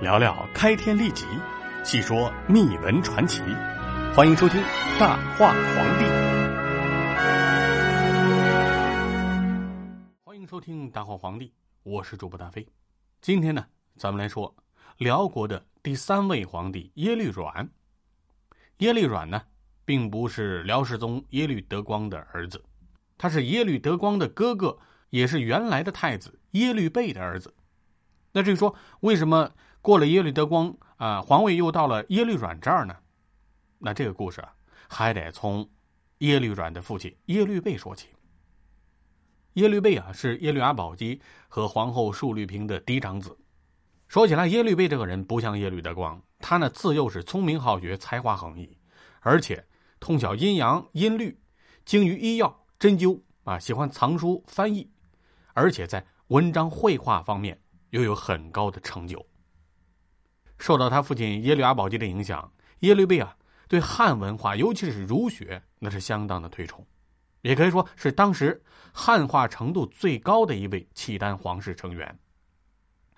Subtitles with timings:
[0.00, 1.26] 聊聊开天立即，
[1.84, 3.42] 细说秘闻传奇。
[4.14, 4.58] 欢迎收听
[4.98, 6.04] 《大话皇帝》。
[10.24, 11.48] 欢迎收听《大话皇帝》，
[11.82, 12.66] 我是主播大飞。
[13.20, 13.66] 今天呢，
[13.98, 14.56] 咱们来说
[14.96, 17.68] 辽国的第三位皇帝耶律阮。
[18.78, 19.42] 耶律阮呢，
[19.84, 22.64] 并不是辽世宗耶律德光的儿子，
[23.18, 24.78] 他是耶律德光的哥哥，
[25.10, 27.52] 也是原来的太子耶律倍的儿子。
[28.32, 29.50] 那至于说为什么
[29.82, 32.96] 过了耶律德光啊，皇位又到了耶律阮这儿呢？
[33.78, 34.54] 那这个故事啊，
[34.88, 35.70] 还得从
[36.18, 38.08] 耶律阮的父亲耶律倍说起。
[39.54, 43.38] 耶律倍啊，是耶律阿保机和皇后述律平的嫡长子。
[44.06, 48.76] 说起来，耶律倍这个人不像耶律德光，他呢自幼是聪明好学，才华横溢，
[49.20, 49.66] 而且
[49.98, 51.40] 通晓阴阳音律，
[51.86, 54.90] 精于医药针灸啊，喜欢藏书翻译，
[55.54, 57.62] 而且在文章绘画方面。
[57.90, 59.26] 又有很高的成就。
[60.60, 63.34] 受到他父亲耶律阿保机的影响，耶律倍啊
[63.66, 66.86] 对汉文化，尤其是儒学，那是相当的推崇，
[67.40, 72.18] 也可以说是当时汉化程度最高的一位契丹皇室成员。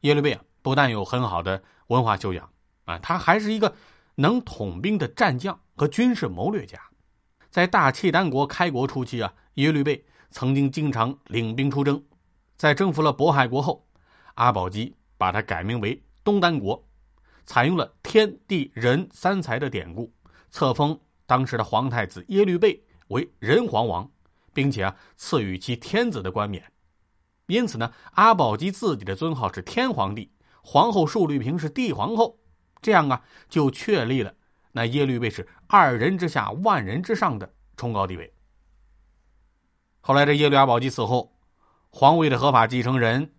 [0.00, 2.50] 耶律倍啊，不但有很好的文化修养
[2.84, 3.74] 啊，他还是一个
[4.16, 6.78] 能统兵的战将和军事谋略家。
[7.50, 12.02] 在大契丹国开国初期啊，耶律倍曾经经常领兵出征，
[12.56, 13.86] 在征服了渤海国后。
[14.34, 16.84] 阿保机把他改名为东丹国，
[17.48, 20.12] 采用了天地人三才的典故，
[20.50, 24.10] 册封当时的皇太子耶律倍为仁皇王，
[24.52, 26.70] 并且啊赐予其天子的冠冕。
[27.46, 30.30] 因此呢，阿保机自己的尊号是天皇帝，
[30.62, 32.38] 皇后述律平是帝皇后，
[32.82, 34.34] 这样啊就确立了
[34.72, 38.34] 那耶律倍是二人之下万人之上的崇高地位。
[40.02, 41.32] 后来这耶律阿保机死后，
[41.88, 43.32] 皇位的合法继承人。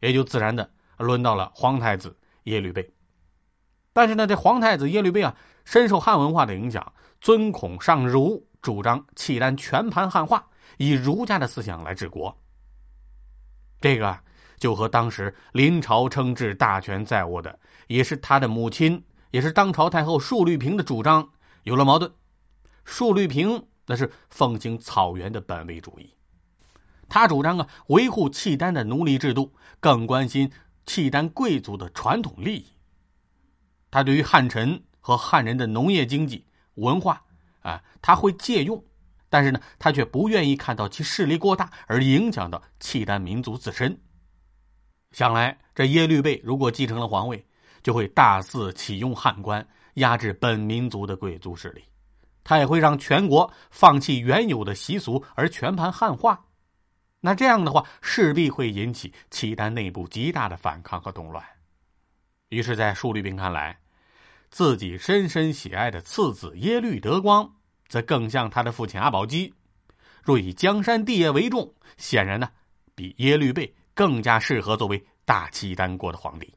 [0.00, 2.88] 也就自然的轮到了皇太子耶律倍，
[3.92, 12.36] 但是呢，这皇太子耶律倍啊，深受汉文化的影响，尊孔尚儒，主张契丹全盘汉化，以儒家的思想来治国。
[13.80, 14.18] 这个
[14.58, 21.28] 就和当时临朝称制、大权在握的，也是他的母亲，也是当朝太后述律平的主张
[21.64, 22.10] 有了矛盾。
[22.84, 26.14] 述律平那是奉行草原的本位主义。
[27.08, 30.50] 他主张啊，维护契丹的奴隶制度，更关心
[30.86, 32.66] 契丹贵族的传统利益。
[33.90, 36.44] 他对于汉臣和汉人的农业经济、
[36.74, 37.22] 文化
[37.60, 38.82] 啊，他会借用，
[39.28, 43.98] 但是呢，他却不愿意看到其势力过大而影响到契丹民族自身。
[45.12, 47.46] 想来，这耶律倍如果继承了皇位，
[47.82, 51.82] 就会大肆启用汉官，压制本民族的贵族势力。
[52.44, 56.46] 他也会让全国放弃原有的习俗，而全盘汉化。
[57.20, 61.44] 那这样的话，势必会引起契丹内部极大的反抗和动乱。
[62.48, 63.78] 于是，在述律平看来，
[64.50, 67.56] 自己深深喜爱的次子耶律德光，
[67.88, 69.52] 则更像他的父亲阿保机。
[70.22, 72.50] 若以江山地业为重，显然呢，
[72.94, 76.52] 比耶律倍更加适合作为大契丹国的皇帝。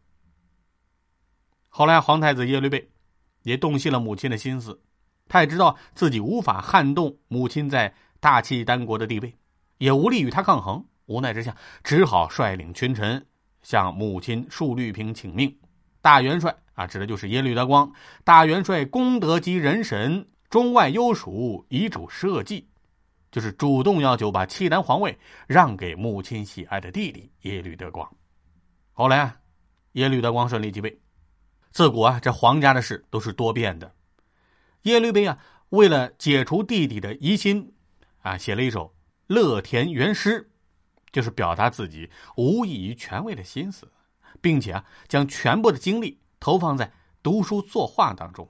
[1.67, 2.89] 后来，皇太子耶律倍
[3.43, 4.81] 也洞悉了母亲的心思，
[5.27, 9.33] 他也知道自己无法撼动母亲在大契丹国的地位。
[9.77, 13.25] 也无力与他抗衡，无奈之下，只好率领群臣
[13.61, 15.53] 向母亲述律平请命。
[16.01, 17.91] 大元帅啊，指的就是耶律德光。
[18.23, 22.65] 大元帅功德及人神，中外优属，遗嘱社稷，
[23.31, 25.17] 就是主动要求把契丹皇位
[25.47, 28.09] 让给母亲喜爱的弟弟耶律德光。
[28.93, 29.37] 后来啊，
[29.93, 30.99] 耶律德光顺利继位。
[31.71, 33.93] 自古啊，这皇家的事都是多变的。
[34.83, 35.37] 耶律倍啊，
[35.69, 37.73] 为了解除弟弟的疑心，
[38.21, 38.93] 啊，写了一首。
[39.27, 40.51] 乐田园诗，
[41.09, 43.89] 就是表达自己无异于权位的心思，
[44.41, 46.91] 并且啊，将全部的精力投放在
[47.23, 48.47] 读书作画当中。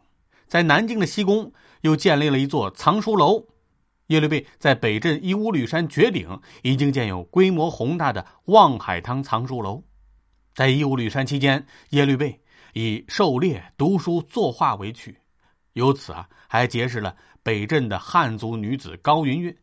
[0.47, 3.45] 在南京的西宫又建立了一座藏书楼。
[4.07, 9.81] 耶律倍在北镇一乌吕山绝顶已经建有规模宏大的望海堂藏书楼。
[10.53, 12.41] 在一乌吕山期间，耶律倍
[12.73, 15.17] 以狩猎、读书、作画为趣，
[15.73, 19.55] 由此啊，还结识了北镇的汉族女子高云月。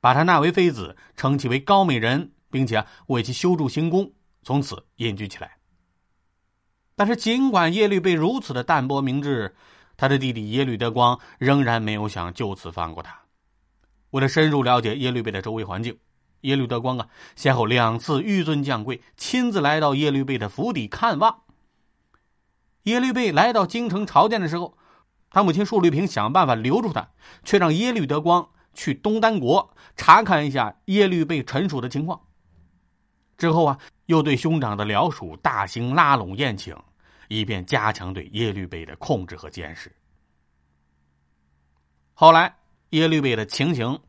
[0.00, 4.12] 把她纳为妃子，称其为高美人，并且为其修筑行宫，
[4.42, 5.57] 从此隐居起来。
[6.98, 9.54] 但是，尽管耶律倍如此的淡泊明志，
[9.96, 13.16] 他的弟弟耶律德光仍然没有想就此放过他。
[14.10, 15.96] 为了深入了解耶律倍的周围环境，
[16.40, 17.06] 耶律德光啊，
[17.36, 21.42] 先后两次御尊降贵，亲自来到耶律倍的府邸看望。
[22.82, 24.76] 耶律倍来到京城朝见的时候，
[25.30, 27.08] 他母亲述律平想办法留住他，
[27.44, 28.48] 却让耶律德光。
[28.74, 32.20] 去东丹国查看一下耶律倍臣属的情况。
[33.36, 36.76] 之后啊，又对兄长的僚属大兴拉拢宴请，
[37.28, 39.94] 以便加强对耶律倍的控制和监视。
[42.14, 42.56] 后来，
[42.90, 44.00] 耶律倍的情形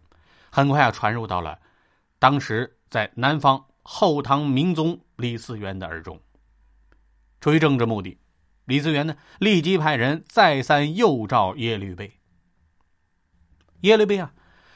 [0.49, 1.59] 很快啊传入到了
[2.17, 6.19] 当时在南方后唐明宗李嗣源的耳中。
[7.39, 8.17] 出于政治目的，
[8.65, 12.19] 李嗣源呢立即派人再三诱召耶律倍。
[13.81, 14.33] 耶律倍啊，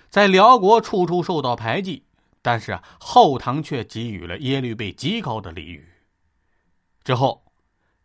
[0.10, 2.06] 在辽国处处受到排挤，
[2.42, 5.86] 但是啊，后唐却给予了耶律倍极高的礼遇。
[7.04, 7.44] 之后，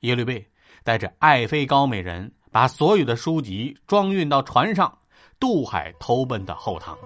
[0.00, 0.46] 耶律倍
[0.84, 4.96] 带着爱妃高美人，把所有的书籍装运到船上，
[5.40, 6.96] 渡海投奔到后唐。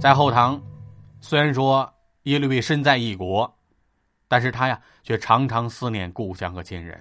[0.00, 0.60] 在后唐，
[1.20, 3.52] 虽然说耶律倍身在异国，
[4.28, 6.98] 但是他呀，却常常思念故乡和亲人。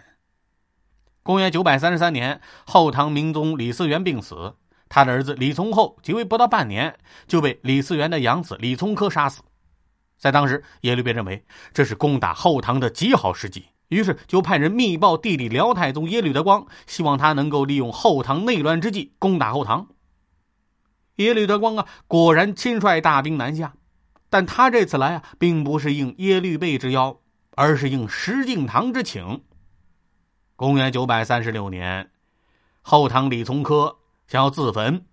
[1.23, 4.55] 公元九百三十三年，后唐明宗李嗣源病死，
[4.89, 9.41] 他的儿子李从厚即位不到半年，就被李嗣源的养子李从珂杀死。
[10.17, 19.87] 在当时，耶律倍认为这是攻打后唐的极好时机，于是就派人密报弟弟辽太宗耶律德光，希望他能够利用后唐内乱之际攻打后唐。
[21.17, 23.75] 耶律德光啊，果然亲率大兵南下，
[24.29, 27.19] 但他这次来啊，并不是应耶律倍之邀，
[27.55, 29.43] 而是应石敬瑭之请。
[30.55, 32.09] 公元九百三十六年，
[32.81, 33.97] 后唐李从珂
[34.27, 35.05] 想要自焚，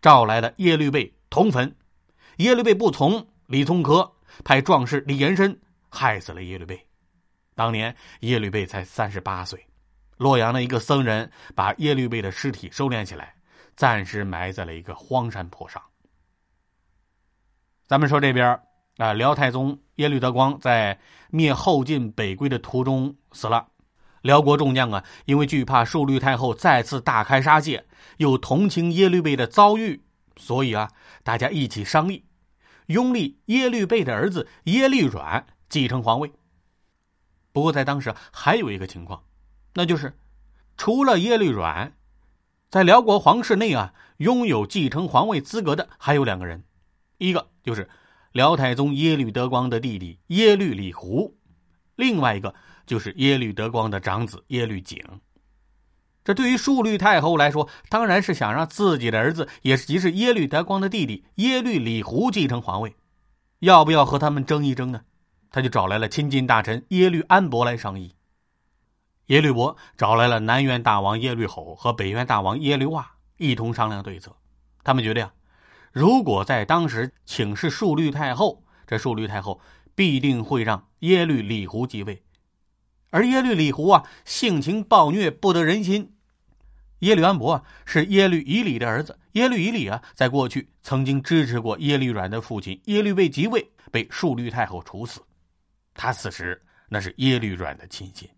[0.00, 1.76] 召来了耶律倍同坟，
[2.38, 4.12] 耶律倍不从，李从珂
[4.44, 6.86] 派壮士李延申害死了耶律倍。
[7.54, 9.66] 当年耶律倍才三十八岁，
[10.16, 13.34] 洛阳的一个僧人把耶律倍的尸体收敛起来，
[13.76, 15.82] 暂时埋在了一个荒山坡上。
[17.86, 18.58] 咱们说这边
[18.96, 20.98] 啊，辽太宗耶律德光在
[21.30, 23.66] 灭后晋北归的途中死了。
[24.22, 27.84] 辽国众将啊，因为惧怕树律太后再次大开杀戒，
[28.18, 30.00] 又同情耶律倍的遭遇，
[30.36, 30.90] 所以啊，
[31.22, 32.22] 大家一起商议，
[32.90, 36.32] 拥立耶律倍的儿子耶律阮继承皇位。
[37.52, 39.24] 不过在当时还有一个情况，
[39.74, 40.16] 那就是
[40.76, 41.92] 除了耶律阮，
[42.68, 46.64] 在辽国皇室内啊，拥有继承皇位资格的还有两个人，
[47.18, 47.88] 一个就是
[48.32, 51.36] 辽太宗耶律德光的弟弟耶律李胡，
[51.96, 52.54] 另外一个。
[52.86, 54.98] 就是耶律德光的长子耶律景，
[56.22, 62.94] 这对于淑律太后来说，当然是想让自己的儿子，也是即是耶律德光的弟弟耶律李胡继承皇位。
[63.60, 65.02] 要不要和他们争一争呢？
[65.50, 68.14] 他就找来了亲近大臣耶律安伯来商议。
[69.26, 74.36] 耶律伯找来了南院大王耶律吼和北院大王耶律瓦，一同商量对策。
[74.84, 75.32] 他们觉得呀，
[75.92, 79.60] 如果在当时请示述律太后，这述律太后
[79.94, 82.22] 必定会让耶律李胡继位。
[83.10, 86.14] 而耶律李胡啊，性情暴虐，不得人心。
[87.00, 89.18] 耶律安伯啊，是耶律以礼的儿子。
[89.32, 95.20] 耶律以礼啊，在过去曾经支持过耶律阮的父亲耶律倍即位，被树律太后处死。
[95.94, 98.28] 他此时那是耶律阮的亲信。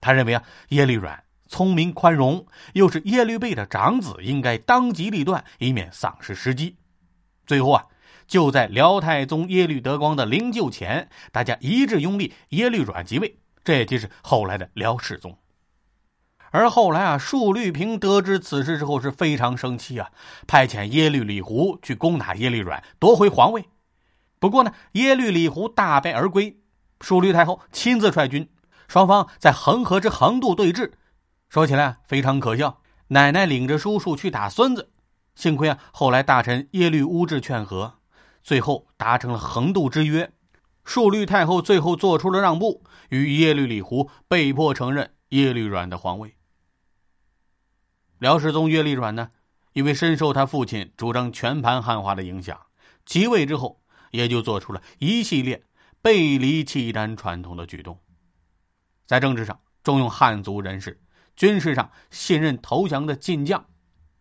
[0.00, 6.76] 他认为啊，耶律阮聪明宽容，又是耶律倍的长子，应该当机立断，以免丧失时机。
[7.46, 7.84] 最后啊，
[8.26, 13.38] 就在辽太宗耶律德光的灵柩前，大家一致拥立耶律阮即位。
[13.66, 15.36] 这也就是后来的辽世宗。
[16.52, 20.12] 而后来啊，述律平得知此事之后是非常生气啊，
[20.46, 23.64] 派遣耶律李胡去攻打耶律阮，夺回皇位。
[24.38, 26.60] 不过呢，耶律李胡大败而归，
[27.00, 28.48] 述律太后亲自率军，
[28.86, 30.92] 双方在恒河之横渡对峙。
[31.48, 34.92] 说起来非常可笑，奶奶领着叔叔去打孙子，
[35.34, 37.94] 幸亏啊，后来大臣耶律乌质劝和，
[38.44, 40.30] 最后达成了横渡之约。
[40.86, 46.36] 述律太后最后做出了让步，与耶律李胡被迫承认耶律阮的皇位。
[48.18, 49.32] 辽世宗耶律阮呢，
[49.72, 52.58] 因为深受他父亲主张全盘汉化的影响，
[53.04, 55.64] 即位之后也就做出了一系列
[56.00, 58.00] 背离契丹传统的举动。
[59.06, 61.02] 在政治上重用汉族人士，
[61.34, 63.66] 军事上信任投降的晋将，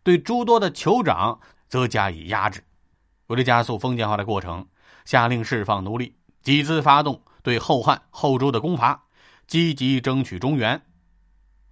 [0.01, 2.63] 对诸多的酋长则加以压制。
[3.27, 4.67] 为了加速封建化的过程，
[5.05, 6.17] 下令释放奴隶。
[6.45, 9.03] 几次发动对后汉、后周的攻伐，
[9.47, 10.79] 积极争取中原。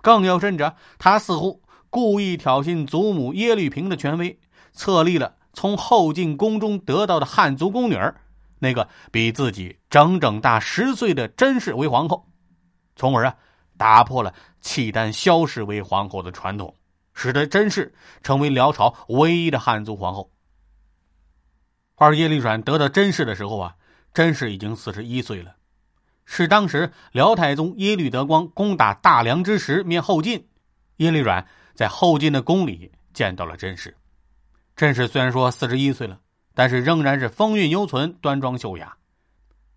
[0.02, 1.62] 更有甚者，他似乎
[1.92, 4.40] 故意挑衅祖母耶律平的权威，
[4.72, 8.20] 册立了从后晋宫中得到的汉族宫女儿，
[8.58, 12.28] 那个比自己整整大十岁的甄氏为皇后，
[12.96, 13.36] 从而啊
[13.78, 16.74] 打破了契丹萧氏为皇后的传统，
[17.14, 20.32] 使得甄氏成为辽朝唯一的汉族皇后。
[21.94, 23.76] 而耶律阮得到甄氏的时候啊。
[24.14, 25.56] 甄氏已经四十一岁了，
[26.26, 30.48] 是当时辽太宗耶律德光攻打大梁之时灭后晋，
[30.98, 33.96] 耶律阮在后晋的宫里见到了甄氏。
[34.76, 36.20] 甄氏虽然说四十一岁了，
[36.54, 38.96] 但是仍然是风韵犹存，端庄秀雅。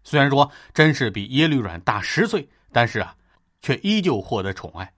[0.05, 3.17] 虽然说甄氏比耶律阮大十岁，但是啊，
[3.61, 4.93] 却依旧获得宠爱。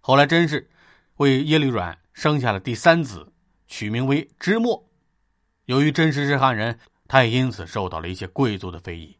[0.00, 0.70] 后来甄氏
[1.16, 3.32] 为耶律阮生下了第三子，
[3.66, 4.88] 取名为芝墨。
[5.64, 9.18] 由于甄氏是汉人，他也因此受到了一些贵族的非议。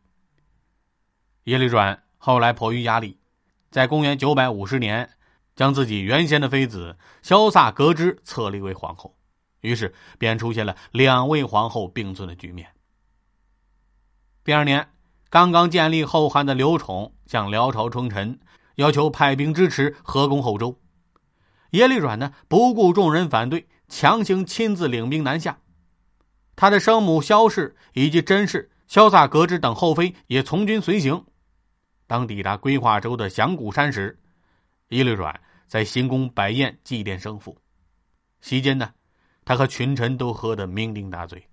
[1.45, 3.19] 耶律阮后来迫于压力，
[3.71, 5.11] 在公元九百五十年，
[5.55, 9.17] 将自己原先的妃子萧飒格之册立为皇后，
[9.61, 12.71] 于是便出现了两位皇后并存的局面。
[14.43, 14.89] 第二年。
[15.31, 18.39] 刚刚建立后汉的刘宠向辽朝称臣，
[18.77, 20.81] 要求派兵支持合攻后周。
[21.71, 25.59] 耶律阮呢，不顾众人反对，强行亲自领兵南下。
[26.57, 31.25] 他的生母萧氏以及甄氏、萧飒格之等后妃也从军随行。
[32.07, 34.19] 当抵达归化州的响谷山时，
[34.89, 37.57] 叶律阮在行宫摆宴祭奠生父。
[38.41, 38.93] 席间呢，
[39.45, 41.47] 他和群臣都喝得酩酊大醉。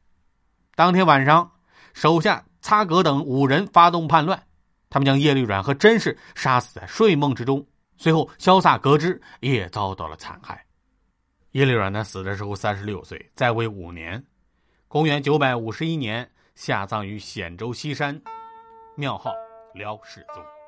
[0.75, 1.51] 当天晚上，
[1.93, 2.43] 手下。
[2.63, 4.39] 擦格等五人发动叛乱，
[4.87, 7.65] 他们将耶律阮和甄氏杀死在睡梦之中。
[7.97, 10.63] 随后，萧飒格之也遭到了残害。
[11.53, 14.23] 耶律阮呢，死的时候三十六岁，在位五年。
[14.91, 18.21] 公元九百五十一年，下葬于显州西山，
[18.95, 19.31] 庙号
[19.73, 20.60] 辽世宗。